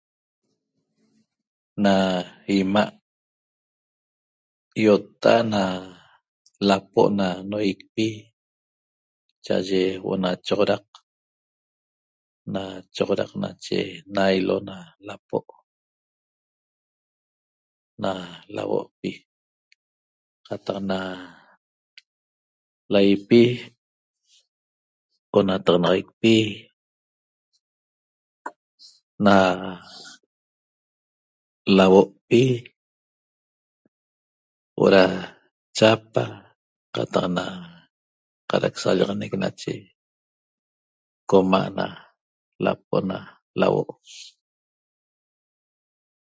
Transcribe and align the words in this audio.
Na 1.83 1.95
'ima' 2.47 2.87
ýotta'a't 4.83 5.49
na 5.53 5.63
lapo' 6.67 7.09
na 7.19 7.27
noýicpi 7.51 8.07
cha'aye 9.45 9.81
huo'o 10.01 10.17
na 10.23 10.29
choxodaq 10.45 10.85
na 12.53 12.61
choxodaq 12.95 13.31
nache 13.41 13.79
naýlo 14.15 14.55
na 14.69 14.77
lapo' 15.07 15.49
na 18.01 18.11
lauo'pi 18.55 19.11
qataq 20.47 20.79
na 20.89 20.99
laýipi 22.93 23.41
onataxanaxaicpi 25.37 26.35
na 29.25 29.35
lauo'pi 31.77 32.43
huo'o 34.75 34.89
da 34.95 35.03
chapa 35.77 36.23
qataq 36.95 37.25
na 37.37 37.45
cada'ac 38.49 38.75
sallaxanec 38.81 39.33
nache 39.41 39.73
coma' 41.29 41.69
na 41.77 41.85
lapo' 42.65 43.01
na 43.09 43.17
lauo' 43.59 43.85